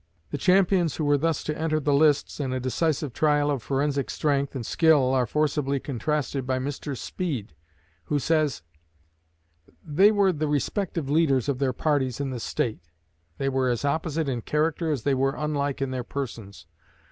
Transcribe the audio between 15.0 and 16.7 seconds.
they were unlike in their persons.